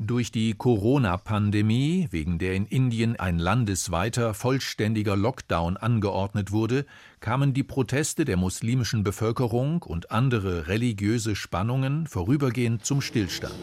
Durch 0.00 0.30
die 0.30 0.54
Corona-Pandemie, 0.54 2.06
wegen 2.12 2.38
der 2.38 2.54
in 2.54 2.66
Indien 2.66 3.18
ein 3.18 3.40
landesweiter 3.40 4.32
vollständiger 4.32 5.16
Lockdown 5.16 5.76
angeordnet 5.76 6.52
wurde, 6.52 6.86
kamen 7.18 7.52
die 7.52 7.64
Proteste 7.64 8.24
der 8.24 8.36
muslimischen 8.36 9.02
Bevölkerung 9.02 9.82
und 9.82 10.12
andere 10.12 10.68
religiöse 10.68 11.34
Spannungen 11.34 12.06
vorübergehend 12.06 12.84
zum 12.84 13.00
Stillstand. 13.00 13.58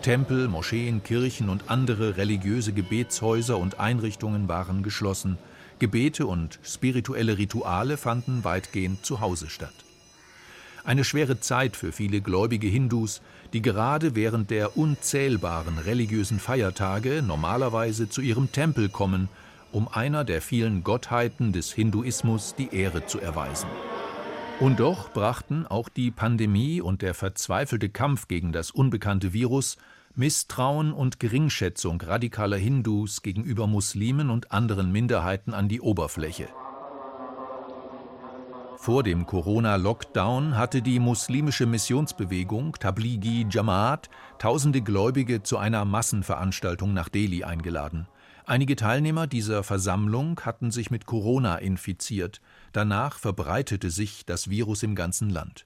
Tempel, 0.00 0.48
Moscheen, 0.48 1.02
Kirchen 1.02 1.50
und 1.50 1.68
andere 1.68 2.16
religiöse 2.16 2.72
Gebetshäuser 2.72 3.58
und 3.58 3.78
Einrichtungen 3.78 4.48
waren 4.48 4.82
geschlossen. 4.82 5.36
Gebete 5.80 6.26
und 6.26 6.58
spirituelle 6.62 7.36
Rituale 7.36 7.98
fanden 7.98 8.42
weitgehend 8.42 9.04
zu 9.04 9.20
Hause 9.20 9.50
statt. 9.50 9.74
Eine 10.84 11.04
schwere 11.04 11.40
Zeit 11.40 11.76
für 11.76 11.92
viele 11.92 12.20
gläubige 12.20 12.66
Hindus, 12.66 13.22
die 13.54 13.62
gerade 13.62 14.14
während 14.14 14.50
der 14.50 14.76
unzählbaren 14.76 15.78
religiösen 15.78 16.38
Feiertage 16.38 17.22
normalerweise 17.26 18.10
zu 18.10 18.20
ihrem 18.20 18.52
Tempel 18.52 18.90
kommen, 18.90 19.30
um 19.72 19.88
einer 19.88 20.24
der 20.24 20.42
vielen 20.42 20.84
Gottheiten 20.84 21.52
des 21.52 21.72
Hinduismus 21.72 22.54
die 22.54 22.74
Ehre 22.74 23.06
zu 23.06 23.18
erweisen. 23.18 23.68
Und 24.60 24.78
doch 24.78 25.10
brachten 25.10 25.66
auch 25.66 25.88
die 25.88 26.10
Pandemie 26.10 26.82
und 26.82 27.00
der 27.00 27.14
verzweifelte 27.14 27.88
Kampf 27.88 28.28
gegen 28.28 28.52
das 28.52 28.70
unbekannte 28.70 29.32
Virus 29.32 29.78
Misstrauen 30.14 30.92
und 30.92 31.18
Geringschätzung 31.18 32.00
radikaler 32.00 32.58
Hindus 32.58 33.22
gegenüber 33.22 33.66
Muslimen 33.66 34.28
und 34.28 34.52
anderen 34.52 34.92
Minderheiten 34.92 35.54
an 35.54 35.68
die 35.68 35.80
Oberfläche. 35.80 36.48
Vor 38.84 39.02
dem 39.02 39.24
Corona-Lockdown 39.24 40.58
hatte 40.58 40.82
die 40.82 40.98
muslimische 40.98 41.64
Missionsbewegung 41.64 42.74
Tablighi 42.74 43.46
Jamaat 43.48 44.10
tausende 44.38 44.82
Gläubige 44.82 45.42
zu 45.42 45.56
einer 45.56 45.86
Massenveranstaltung 45.86 46.92
nach 46.92 47.08
Delhi 47.08 47.44
eingeladen. 47.44 48.08
Einige 48.44 48.76
Teilnehmer 48.76 49.26
dieser 49.26 49.62
Versammlung 49.62 50.38
hatten 50.40 50.70
sich 50.70 50.90
mit 50.90 51.06
Corona 51.06 51.56
infiziert. 51.56 52.42
Danach 52.72 53.18
verbreitete 53.18 53.88
sich 53.88 54.26
das 54.26 54.50
Virus 54.50 54.82
im 54.82 54.94
ganzen 54.94 55.30
Land. 55.30 55.64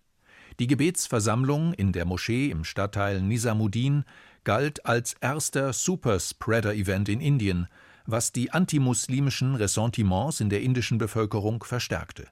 Die 0.60 0.68
Gebetsversammlung 0.68 1.72
in 1.72 1.90
der 1.90 2.04
Moschee 2.04 2.50
im 2.50 2.62
Stadtteil 2.62 3.20
Nisamuddin 3.20 4.04
galt 4.44 4.86
als 4.86 5.14
erster 5.14 5.72
Superspreader-Event 5.72 7.08
in 7.08 7.20
Indien, 7.20 7.66
was 8.06 8.30
die 8.30 8.52
antimuslimischen 8.52 9.56
Ressentiments 9.56 10.38
in 10.38 10.50
der 10.50 10.62
indischen 10.62 10.98
Bevölkerung 10.98 11.64
verstärkte. 11.64 12.28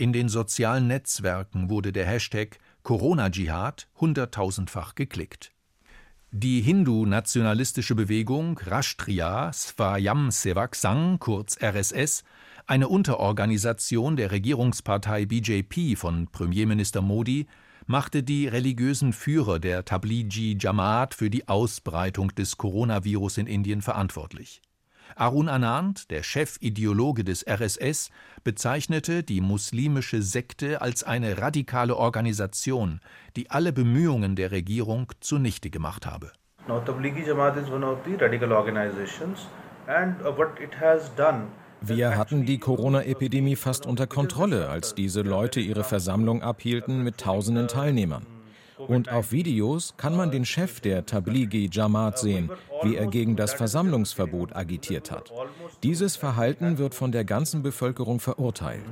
In 0.00 0.14
den 0.14 0.30
sozialen 0.30 0.86
Netzwerken 0.86 1.68
wurde 1.68 1.92
der 1.92 2.06
Hashtag 2.06 2.58
Corona-Dschihad 2.84 3.86
hunderttausendfach 3.96 4.94
geklickt. 4.94 5.52
Die 6.30 6.62
Hindu-nationalistische 6.62 7.94
Bewegung 7.94 8.56
Rashtriya 8.56 9.52
Svayam 9.52 10.30
Sevak 10.30 10.74
Sangh, 10.74 11.18
kurz 11.18 11.58
RSS, 11.62 12.24
eine 12.66 12.88
Unterorganisation 12.88 14.16
der 14.16 14.30
Regierungspartei 14.30 15.26
BJP 15.26 15.98
von 15.98 16.28
Premierminister 16.28 17.02
Modi, 17.02 17.46
machte 17.84 18.22
die 18.22 18.48
religiösen 18.48 19.12
Führer 19.12 19.58
der 19.58 19.84
Tablighi 19.84 20.56
Jamaat 20.58 21.12
für 21.12 21.28
die 21.28 21.46
Ausbreitung 21.46 22.34
des 22.34 22.56
Coronavirus 22.56 23.36
in 23.36 23.46
Indien 23.46 23.82
verantwortlich. 23.82 24.62
Arun 25.16 25.48
Anand, 25.48 26.10
der 26.10 26.22
Chefideologe 26.22 27.24
des 27.24 27.46
RSS, 27.46 28.10
bezeichnete 28.44 29.22
die 29.22 29.40
muslimische 29.40 30.22
Sekte 30.22 30.80
als 30.80 31.02
eine 31.04 31.38
radikale 31.38 31.96
Organisation, 31.96 33.00
die 33.36 33.50
alle 33.50 33.72
Bemühungen 33.72 34.36
der 34.36 34.50
Regierung 34.50 35.12
zunichte 35.20 35.70
gemacht 35.70 36.06
habe. 36.06 36.32
Now, 36.68 36.80
Tablighi 36.80 37.26
Jamaat 37.26 37.56
is 37.56 37.68
one 37.68 37.84
of 37.84 37.98
the 38.04 38.14
radical 38.14 38.52
organizations 38.52 39.48
and 39.86 40.20
uh, 40.22 40.36
what 40.36 40.60
it 40.60 40.78
has 40.80 41.14
done 41.16 41.48
wir 41.82 42.18
hatten 42.18 42.44
die 42.44 42.58
Corona-Epidemie 42.58 43.56
fast 43.56 43.86
unter 43.86 44.06
Kontrolle, 44.06 44.68
als 44.68 44.94
diese 44.94 45.22
Leute 45.22 45.60
ihre 45.60 45.82
Versammlung 45.82 46.42
abhielten 46.42 47.02
mit 47.02 47.16
tausenden 47.16 47.68
Teilnehmern. 47.68 48.26
Und 48.88 49.10
auf 49.10 49.32
Videos 49.32 49.94
kann 49.96 50.16
man 50.16 50.30
den 50.30 50.44
Chef 50.44 50.80
der 50.80 51.06
Tablighi 51.06 51.68
Jamaat 51.70 52.18
sehen, 52.18 52.50
wie 52.82 52.96
er 52.96 53.06
gegen 53.06 53.36
das 53.36 53.52
Versammlungsverbot 53.54 54.54
agitiert 54.54 55.10
hat. 55.10 55.32
Dieses 55.82 56.16
Verhalten 56.16 56.78
wird 56.78 56.94
von 56.94 57.12
der 57.12 57.24
ganzen 57.24 57.62
Bevölkerung 57.62 58.20
verurteilt. 58.20 58.82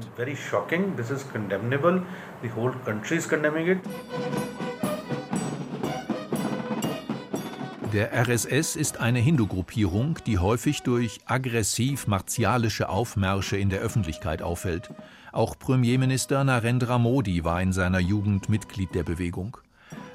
Der 7.93 8.13
RSS 8.13 8.77
ist 8.77 9.01
eine 9.01 9.19
Hindu-Gruppierung, 9.19 10.19
die 10.27 10.39
häufig 10.39 10.83
durch 10.83 11.21
aggressiv-martialische 11.25 12.91
Aufmärsche 12.91 13.57
in 13.57 13.71
der 13.71 13.81
Öffentlichkeit 13.81 14.43
auffällt. 14.43 14.91
Auch 15.33 15.59
Premierminister 15.59 16.45
Narendra 16.45 16.99
Modi 16.99 17.45
war 17.45 17.63
in 17.63 17.73
seiner 17.73 17.99
Jugend 17.99 18.51
Mitglied 18.51 18.95
der 18.95 19.05
Bewegung. 19.05 19.57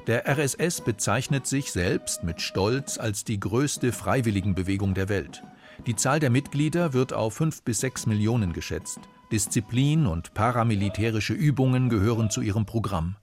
Der 0.07 0.27
RSS 0.27 0.81
bezeichnet 0.81 1.47
sich 1.47 1.71
selbst 1.71 2.25
mit 2.25 2.41
Stolz 2.41 2.97
als 2.97 3.23
die 3.23 3.39
größte 3.39 3.93
Freiwilligenbewegung 3.93 4.93
der 4.93 5.07
Welt. 5.07 5.43
Die 5.87 5.95
Zahl 5.95 6.19
der 6.19 6.29
Mitglieder 6.29 6.91
wird 6.91 7.13
auf 7.13 7.35
fünf 7.35 7.63
bis 7.63 7.79
sechs 7.79 8.05
Millionen 8.05 8.51
geschätzt. 8.51 8.99
Disziplin 9.31 10.05
und 10.05 10.33
paramilitärische 10.33 11.33
Übungen 11.33 11.87
gehören 11.87 12.29
zu 12.29 12.41
ihrem 12.41 12.65
Programm. 12.65 13.15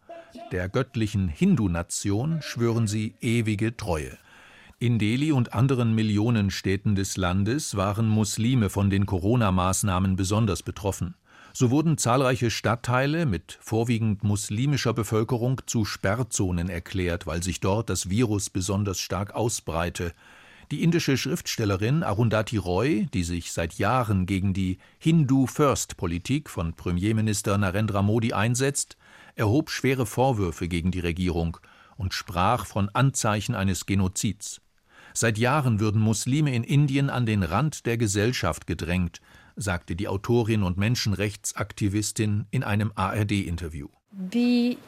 Der 0.53 0.71
göttlichen 0.71 1.29
Hindu-Nation 1.29 2.41
schwören 2.41 2.87
sie 2.87 3.15
ewige 3.21 3.77
Treue. 3.77 4.17
In 4.79 4.99
Delhi 4.99 5.33
und 5.33 5.53
anderen 5.53 5.95
Millionenstädten 5.95 6.95
des 6.95 7.19
Landes 7.19 7.77
waren 7.77 8.09
Muslime 8.09 8.71
von 8.71 8.89
den 8.89 9.05
Corona-Maßnahmen 9.05 10.17
besonders 10.17 10.63
betroffen. 10.63 11.15
So 11.53 11.71
wurden 11.71 11.99
zahlreiche 11.99 12.51
Stadtteile 12.51 13.27
mit 13.27 13.59
vorwiegend 13.61 14.23
muslimischer 14.23 14.95
Bevölkerung 14.95 15.61
zu 15.67 15.85
Sperrzonen 15.85 16.69
erklärt, 16.69 17.27
weil 17.27 17.43
sich 17.43 17.61
dort 17.61 17.91
das 17.91 18.09
Virus 18.09 18.51
besonders 18.51 19.01
stark 19.01 19.35
ausbreite. 19.35 20.13
Die 20.71 20.85
indische 20.85 21.17
Schriftstellerin 21.17 22.05
Arundhati 22.05 22.57
Roy, 22.57 23.09
die 23.13 23.25
sich 23.25 23.51
seit 23.51 23.75
Jahren 23.75 24.27
gegen 24.27 24.55
die 24.55 24.79
Hindu-First-Politik 24.99 26.49
von 26.49 26.75
Premierminister 26.75 27.59
Narendra 27.59 28.03
Modi 28.03 28.33
einsetzt, 28.33 28.97
erhob 29.35 29.71
schwere 29.71 30.07
Vorwürfe 30.07 30.69
gegen 30.69 30.93
die 30.93 31.01
Regierung 31.01 31.57
und 31.97 32.15
sprach 32.15 32.67
von 32.67 32.89
Anzeichen 32.91 33.57
eines 33.57 33.87
Genozids. 33.87 34.61
Seit 35.13 35.39
Jahren 35.39 35.81
würden 35.81 36.01
Muslime 36.01 36.55
in 36.55 36.63
Indien 36.63 37.11
an 37.11 37.27
den 37.27 37.43
Rand 37.43 37.85
der 37.87 37.99
Gesellschaft 37.99 38.69
gedrängt, 38.69 39.21
sagte 39.61 39.95
die 39.95 40.09
Autorin 40.09 40.63
und 40.63 40.79
Menschenrechtsaktivistin 40.79 42.47
in 42.51 42.65
einem 42.65 42.93
ARD-Interview. 42.95 43.89
Die 44.11 44.79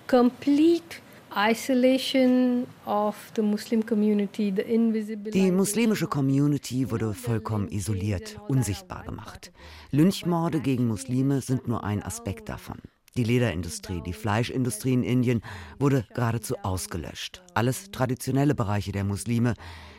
muslimische 5.51 6.07
Community 6.07 6.91
wurde 6.91 7.15
vollkommen 7.15 7.69
isoliert, 7.69 8.39
unsichtbar 8.49 9.05
gemacht. 9.05 9.53
Lynchmorde 9.91 10.61
gegen 10.61 10.89
Muslime 10.89 11.41
sind 11.41 11.69
nur 11.69 11.85
ein 11.85 12.03
Aspekt 12.03 12.49
davon. 12.49 12.79
Die 13.17 13.25
Lederindustrie, 13.25 14.01
die 14.01 14.15
Fleischindustrie 14.15 14.95
in 14.95 15.03
Indien 15.03 15.43
wurde 15.79 16.07
geradezu 16.15 16.57
ausgelöscht. 16.63 17.43
Alles 17.53 17.91
traditionelle 17.91 18.55
Bereiche 18.55 18.93
der 18.93 19.05
Muslime, 19.05 19.53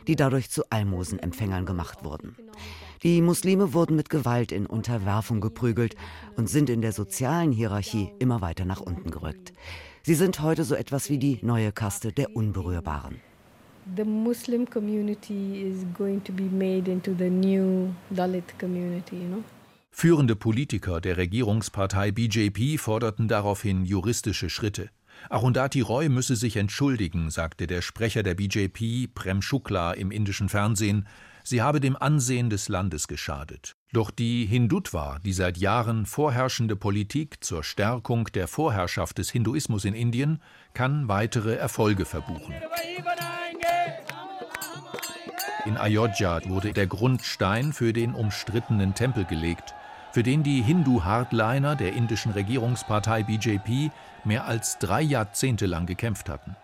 die 0.08 0.16
dadurch 0.16 0.50
zu 0.50 0.64
Almosenempfängern 0.70 1.64
gemacht 1.64 2.04
wurden. 2.04 2.36
Die 3.02 3.20
Muslime 3.20 3.72
wurden 3.72 3.96
mit 3.96 4.08
Gewalt 4.08 4.52
in 4.52 4.66
Unterwerfung 4.66 5.40
geprügelt 5.40 5.94
und 6.36 6.48
sind 6.48 6.70
in 6.70 6.80
der 6.80 6.92
sozialen 6.92 7.52
Hierarchie 7.52 8.12
immer 8.18 8.40
weiter 8.40 8.64
nach 8.64 8.80
unten 8.80 9.10
gerückt. 9.10 9.52
Sie 10.02 10.14
sind 10.14 10.40
heute 10.40 10.64
so 10.64 10.74
etwas 10.74 11.10
wie 11.10 11.18
die 11.18 11.38
neue 11.42 11.72
Kaste 11.72 12.12
der 12.12 12.36
Unberührbaren. 12.36 13.20
The 13.96 14.04
Muslim 14.04 14.68
community 14.68 15.62
is 15.62 15.84
going 15.92 16.22
to 16.24 16.32
be 16.32 16.44
made 16.44 16.90
into 16.90 17.14
the 17.18 17.28
new 17.28 17.90
Dalit 18.10 18.58
community, 18.58 19.16
you 19.16 19.28
know? 19.28 19.44
Führende 19.90 20.34
Politiker 20.34 21.00
der 21.00 21.16
Regierungspartei 21.16 22.10
BJP 22.10 22.78
forderten 22.78 23.28
daraufhin 23.28 23.84
juristische 23.84 24.50
Schritte. 24.50 24.90
Arundhati 25.30 25.82
Roy 25.82 26.08
müsse 26.08 26.34
sich 26.34 26.56
entschuldigen, 26.56 27.30
sagte 27.30 27.66
der 27.66 27.80
Sprecher 27.80 28.22
der 28.22 28.34
BJP, 28.34 29.08
Prem 29.14 29.40
Shukla, 29.40 29.92
im 29.92 30.10
indischen 30.10 30.48
Fernsehen. 30.48 31.06
Sie 31.46 31.60
habe 31.60 31.78
dem 31.78 31.94
Ansehen 31.94 32.48
des 32.48 32.70
Landes 32.70 33.06
geschadet. 33.06 33.76
Doch 33.92 34.10
die 34.10 34.46
Hindutva, 34.46 35.18
die 35.22 35.34
seit 35.34 35.58
Jahren 35.58 36.06
vorherrschende 36.06 36.74
Politik 36.74 37.44
zur 37.44 37.62
Stärkung 37.62 38.24
der 38.32 38.48
Vorherrschaft 38.48 39.18
des 39.18 39.30
Hinduismus 39.30 39.84
in 39.84 39.92
Indien, 39.92 40.40
kann 40.72 41.06
weitere 41.06 41.54
Erfolge 41.54 42.06
verbuchen. 42.06 42.54
In 45.66 45.76
Ayodhya 45.76 46.40
wurde 46.48 46.72
der 46.72 46.86
Grundstein 46.86 47.74
für 47.74 47.92
den 47.92 48.14
umstrittenen 48.14 48.94
Tempel 48.94 49.26
gelegt, 49.26 49.74
für 50.12 50.22
den 50.22 50.42
die 50.44 50.62
Hindu-Hardliner 50.62 51.76
der 51.76 51.92
indischen 51.92 52.32
Regierungspartei 52.32 53.22
BJP 53.22 53.90
mehr 54.24 54.46
als 54.46 54.78
drei 54.78 55.02
Jahrzehnte 55.02 55.66
lang 55.66 55.84
gekämpft 55.84 56.30
hatten. 56.30 56.56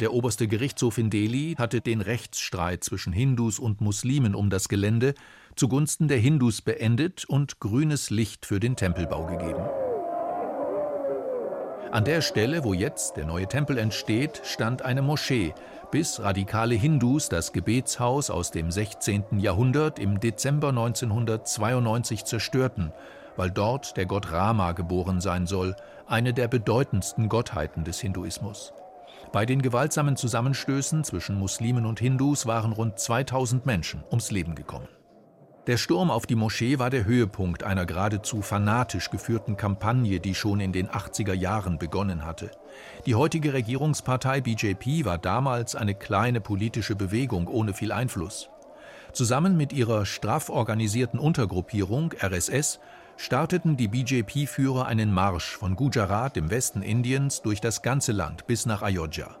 Der 0.00 0.12
oberste 0.12 0.46
Gerichtshof 0.46 0.96
in 0.96 1.10
Delhi 1.10 1.56
hatte 1.58 1.80
den 1.80 2.00
Rechtsstreit 2.00 2.84
zwischen 2.84 3.12
Hindus 3.12 3.58
und 3.58 3.80
Muslimen 3.80 4.36
um 4.36 4.48
das 4.48 4.68
Gelände 4.68 5.14
zugunsten 5.56 6.06
der 6.06 6.18
Hindus 6.18 6.62
beendet 6.62 7.24
und 7.24 7.58
grünes 7.58 8.10
Licht 8.10 8.46
für 8.46 8.60
den 8.60 8.76
Tempelbau 8.76 9.26
gegeben. 9.26 9.64
An 11.90 12.04
der 12.04 12.20
Stelle, 12.20 12.62
wo 12.62 12.74
jetzt 12.74 13.16
der 13.16 13.26
neue 13.26 13.48
Tempel 13.48 13.76
entsteht, 13.76 14.40
stand 14.44 14.82
eine 14.82 15.02
Moschee, 15.02 15.52
bis 15.90 16.20
radikale 16.20 16.76
Hindus 16.76 17.28
das 17.28 17.52
Gebetshaus 17.52 18.30
aus 18.30 18.52
dem 18.52 18.70
16. 18.70 19.40
Jahrhundert 19.40 19.98
im 19.98 20.20
Dezember 20.20 20.68
1992 20.68 22.24
zerstörten, 22.24 22.92
weil 23.36 23.50
dort 23.50 23.96
der 23.96 24.06
Gott 24.06 24.30
Rama 24.30 24.72
geboren 24.72 25.20
sein 25.20 25.48
soll, 25.48 25.74
eine 26.06 26.32
der 26.34 26.46
bedeutendsten 26.46 27.28
Gottheiten 27.28 27.82
des 27.82 27.98
Hinduismus. 27.98 28.72
Bei 29.32 29.44
den 29.44 29.60
gewaltsamen 29.60 30.16
Zusammenstößen 30.16 31.04
zwischen 31.04 31.38
Muslimen 31.38 31.84
und 31.84 32.00
Hindus 32.00 32.46
waren 32.46 32.72
rund 32.72 32.98
2000 32.98 33.66
Menschen 33.66 34.02
ums 34.10 34.30
Leben 34.30 34.54
gekommen. 34.54 34.88
Der 35.66 35.76
Sturm 35.76 36.10
auf 36.10 36.24
die 36.24 36.34
Moschee 36.34 36.78
war 36.78 36.88
der 36.88 37.04
Höhepunkt 37.04 37.62
einer 37.62 37.84
geradezu 37.84 38.40
fanatisch 38.40 39.10
geführten 39.10 39.58
Kampagne, 39.58 40.18
die 40.18 40.34
schon 40.34 40.60
in 40.60 40.72
den 40.72 40.88
80er 40.88 41.34
Jahren 41.34 41.78
begonnen 41.78 42.24
hatte. 42.24 42.50
Die 43.04 43.14
heutige 43.14 43.52
Regierungspartei 43.52 44.40
BJP 44.40 45.04
war 45.04 45.18
damals 45.18 45.74
eine 45.74 45.94
kleine 45.94 46.40
politische 46.40 46.96
Bewegung 46.96 47.48
ohne 47.48 47.74
viel 47.74 47.92
Einfluss. 47.92 48.48
Zusammen 49.12 49.58
mit 49.58 49.74
ihrer 49.74 50.06
straff 50.06 50.48
organisierten 50.48 51.18
Untergruppierung 51.18 52.14
RSS 52.18 52.80
starteten 53.18 53.76
die 53.76 53.88
BJP-Führer 53.88 54.86
einen 54.86 55.12
Marsch 55.12 55.56
von 55.56 55.74
Gujarat 55.74 56.36
im 56.36 56.50
Westen 56.50 56.82
Indiens 56.82 57.42
durch 57.42 57.60
das 57.60 57.82
ganze 57.82 58.12
Land 58.12 58.46
bis 58.46 58.64
nach 58.64 58.80
Ayodhya. 58.80 59.36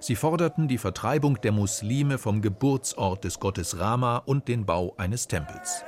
Sie 0.00 0.16
forderten 0.16 0.66
die 0.66 0.78
Vertreibung 0.78 1.38
der 1.42 1.52
Muslime 1.52 2.16
vom 2.16 2.40
Geburtsort 2.40 3.24
des 3.24 3.38
Gottes 3.38 3.78
Rama 3.78 4.16
und 4.16 4.48
den 4.48 4.64
Bau 4.64 4.94
eines 4.96 5.28
Tempels. 5.28 5.84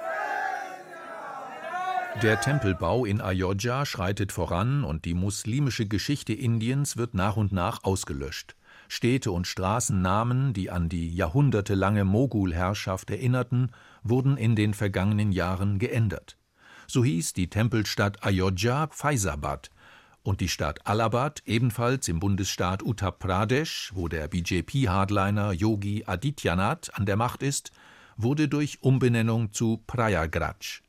Der 2.22 2.40
Tempelbau 2.40 3.06
in 3.06 3.22
Ayodhya 3.22 3.86
schreitet 3.86 4.32
voran 4.32 4.84
und 4.84 5.06
die 5.06 5.14
muslimische 5.14 5.86
Geschichte 5.86 6.34
Indiens 6.34 6.98
wird 6.98 7.14
nach 7.14 7.36
und 7.36 7.52
nach 7.52 7.84
ausgelöscht. 7.84 8.54
Städte 8.88 9.32
und 9.32 9.46
Straßennamen, 9.46 10.52
die 10.52 10.70
an 10.70 10.90
die 10.90 11.08
jahrhundertelange 11.14 12.04
Mogulherrschaft 12.04 13.10
erinnerten, 13.10 13.70
wurden 14.02 14.36
in 14.36 14.56
den 14.56 14.74
vergangenen 14.74 15.32
Jahren 15.32 15.78
geändert. 15.78 16.36
So 16.92 17.04
hieß 17.04 17.34
die 17.34 17.48
Tempelstadt 17.48 18.24
Ayodhya 18.24 18.88
Faisabad 18.90 19.70
und 20.24 20.40
die 20.40 20.48
Stadt 20.48 20.88
Allahabad, 20.88 21.40
ebenfalls 21.46 22.08
im 22.08 22.18
Bundesstaat 22.18 22.82
Uttar 22.82 23.12
Pradesh, 23.12 23.92
wo 23.94 24.08
der 24.08 24.26
BJP-Hardliner 24.26 25.52
Yogi 25.52 26.02
Adityanath 26.04 26.92
an 26.98 27.06
der 27.06 27.14
Macht 27.14 27.44
ist, 27.44 27.70
wurde 28.16 28.48
durch 28.48 28.82
Umbenennung 28.82 29.52
zu 29.52 29.80
Prayagraj. 29.86 30.82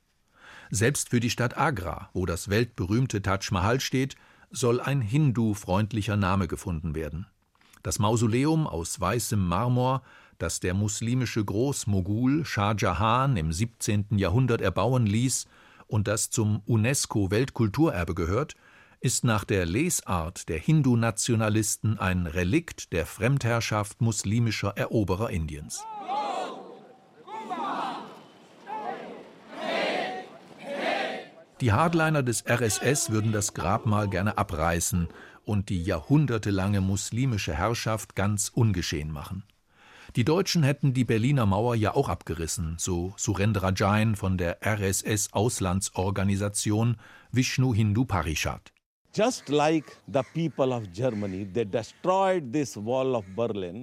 Selbst 0.71 1.09
für 1.09 1.19
die 1.19 1.29
Stadt 1.29 1.55
Agra, 1.55 2.09
wo 2.13 2.25
das 2.25 2.49
weltberühmte 2.49 3.21
Taj 3.21 3.51
Mahal 3.51 3.79
steht, 3.79 4.15
soll 4.49 4.81
ein 4.81 5.01
hindu-freundlicher 5.01 6.17
Name 6.17 6.47
gefunden 6.47 6.95
werden. 6.95 7.27
Das 7.83 7.99
Mausoleum 7.99 8.65
aus 8.65 8.99
weißem 8.99 9.39
Marmor 9.39 10.01
das 10.41 10.59
der 10.59 10.73
muslimische 10.73 11.45
Großmogul 11.45 12.45
Shah 12.45 12.73
Jahan 12.75 13.37
im 13.37 13.53
17. 13.53 14.17
Jahrhundert 14.17 14.61
erbauen 14.61 15.05
ließ 15.05 15.45
und 15.91 16.07
das 16.07 16.29
zum 16.29 16.61
UNESCO-Weltkulturerbe 16.65 18.15
gehört, 18.15 18.55
ist 19.01 19.23
nach 19.23 19.43
der 19.43 19.65
Lesart 19.65 20.47
der 20.47 20.57
Hindu-Nationalisten 20.57 21.99
ein 21.99 22.27
Relikt 22.27 22.93
der 22.93 23.05
Fremdherrschaft 23.05 23.99
muslimischer 23.99 24.77
Eroberer 24.77 25.29
Indiens. 25.31 25.83
Die 31.59 31.73
Hardliner 31.73 32.23
des 32.23 32.45
RSS 32.47 33.11
würden 33.11 33.31
das 33.31 33.53
Grabmal 33.53 34.09
gerne 34.09 34.37
abreißen 34.37 35.09
und 35.45 35.69
die 35.69 35.83
jahrhundertelange 35.83 36.81
muslimische 36.81 37.53
Herrschaft 37.53 38.15
ganz 38.15 38.49
ungeschehen 38.49 39.11
machen. 39.11 39.43
Die 40.17 40.25
Deutschen 40.25 40.63
hätten 40.63 40.93
die 40.93 41.05
Berliner 41.05 41.45
Mauer 41.45 41.75
ja 41.75 41.95
auch 41.95 42.09
abgerissen, 42.09 42.75
so 42.77 43.13
Surendra 43.17 43.71
Jain 43.73 44.17
von 44.17 44.37
der 44.37 44.57
RSS 44.61 45.31
Auslandsorganisation 45.31 46.97
Vishnu 47.31 47.73
Hindu 47.73 48.03
Parishad. 48.03 48.73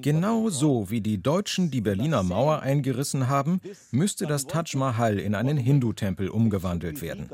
Genau 0.02 0.48
so 0.50 0.90
wie 0.90 1.00
die 1.00 1.22
Deutschen 1.22 1.70
die 1.70 1.80
Berliner 1.80 2.22
Mauer 2.22 2.60
eingerissen 2.60 3.28
haben, 3.28 3.60
müsste 3.90 4.26
das 4.26 4.46
Taj 4.46 4.76
Mahal 4.76 5.18
in 5.18 5.34
einen 5.34 5.56
Hindu-Tempel 5.56 6.28
umgewandelt 6.28 7.00
werden. 7.00 7.28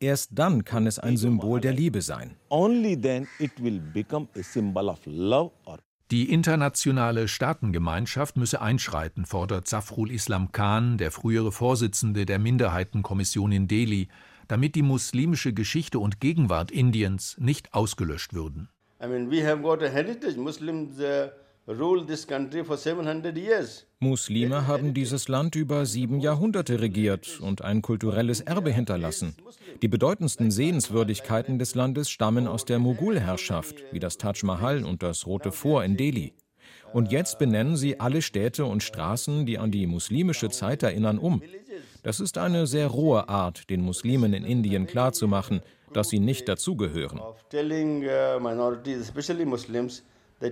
Erst 0.00 0.30
dann 0.32 0.64
kann 0.64 0.88
es 0.88 0.98
ein 0.98 1.16
Symbol 1.16 1.60
der 1.60 1.72
Liebe 1.72 2.02
sein. 2.02 2.36
Die 6.12 6.30
internationale 6.30 7.26
Staatengemeinschaft 7.26 8.36
müsse 8.36 8.60
einschreiten, 8.60 9.24
fordert 9.24 9.66
Safrul 9.66 10.10
Islam 10.10 10.52
Khan, 10.52 10.98
der 10.98 11.10
frühere 11.10 11.52
Vorsitzende 11.52 12.26
der 12.26 12.38
Minderheitenkommission 12.38 13.50
in 13.50 13.66
Delhi, 13.66 14.08
damit 14.46 14.74
die 14.74 14.82
muslimische 14.82 15.54
Geschichte 15.54 15.98
und 15.98 16.20
Gegenwart 16.20 16.70
Indiens 16.70 17.38
nicht 17.40 17.72
ausgelöscht 17.72 18.34
würden. 18.34 18.68
I 19.02 19.06
mean, 19.06 19.30
we 19.30 19.42
have 19.42 19.62
got 19.62 19.82
a 19.82 19.88
heritage. 19.88 20.36
Muslims 20.36 21.00
uh, 21.00 21.30
rule 21.66 22.04
this 22.04 22.26
country 22.26 22.64
for 22.64 22.76
700 22.76 23.36
years. 23.36 23.86
Muslime 24.00 24.66
haben 24.66 24.94
dieses 24.94 25.28
Land 25.28 25.54
über 25.54 25.86
sieben 25.86 26.20
Jahrhunderte 26.20 26.80
regiert 26.80 27.40
und 27.40 27.62
ein 27.62 27.82
kulturelles 27.82 28.40
Erbe 28.40 28.70
hinterlassen. 28.70 29.36
Die 29.80 29.88
bedeutendsten 29.88 30.50
Sehenswürdigkeiten 30.50 31.58
des 31.58 31.74
Landes 31.74 32.10
stammen 32.10 32.48
aus 32.48 32.64
der 32.64 32.80
Mogulherrschaft, 32.80 33.76
wie 33.92 34.00
das 34.00 34.18
Taj 34.18 34.42
Mahal 34.42 34.84
und 34.84 35.02
das 35.02 35.26
Rote 35.26 35.52
Fort 35.52 35.84
in 35.84 35.96
Delhi. 35.96 36.34
Und 36.92 37.10
jetzt 37.12 37.38
benennen 37.38 37.76
sie 37.76 38.00
alle 38.00 38.22
Städte 38.22 38.64
und 38.64 38.82
Straßen, 38.82 39.46
die 39.46 39.58
an 39.58 39.70
die 39.70 39.86
muslimische 39.86 40.50
Zeit 40.50 40.82
erinnern, 40.82 41.18
um. 41.18 41.42
Das 42.02 42.20
ist 42.20 42.38
eine 42.38 42.66
sehr 42.66 42.88
rohe 42.88 43.28
Art, 43.28 43.70
den 43.70 43.80
Muslimen 43.82 44.34
in 44.34 44.44
Indien 44.44 44.86
klarzumachen, 44.86 45.62
dass 45.92 46.08
sie 46.08 46.18
nicht 46.18 46.48
dazugehören. 46.48 47.20
Uh, 50.42 50.48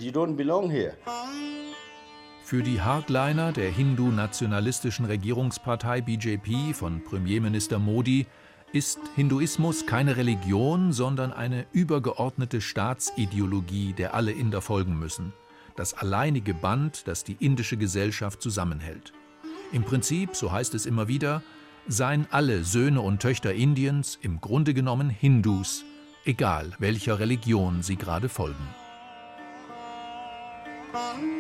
Für 2.44 2.62
die 2.62 2.81
Hardliner 2.81 3.50
der 3.50 3.72
hindu-nationalistischen 3.72 5.05
Regierungspartei 5.05 6.00
BJP 6.00 6.74
von 6.74 7.03
Premierminister 7.03 7.81
Modi 7.81 8.26
ist 8.72 9.00
Hinduismus 9.16 9.87
keine 9.87 10.16
Religion, 10.16 10.92
sondern 10.92 11.33
eine 11.33 11.66
übergeordnete 11.72 12.61
Staatsideologie, 12.61 13.92
der 13.92 14.14
alle 14.14 14.31
Inder 14.31 14.61
folgen 14.61 14.96
müssen. 14.96 15.33
Das 15.74 15.94
alleinige 15.94 16.55
Band, 16.55 17.09
das 17.09 17.24
die 17.24 17.37
indische 17.40 17.76
Gesellschaft 17.76 18.40
zusammenhält. 18.40 19.12
Im 19.72 19.83
Prinzip, 19.83 20.37
so 20.37 20.53
heißt 20.53 20.74
es 20.74 20.87
immer 20.87 21.09
wieder, 21.09 21.42
seien 21.88 22.29
alle 22.31 22.62
Söhne 22.62 23.00
und 23.00 23.20
Töchter 23.20 23.55
Indiens 23.55 24.20
im 24.22 24.40
Grunde 24.40 24.72
genommen 24.72 25.11
Hindus, 25.11 25.85
egal 26.24 26.74
welcher 26.79 27.18
Religion 27.18 27.83
sie 27.83 27.96
gerade 27.96 28.29
folgen. 28.29 28.68
Um... 30.92 31.39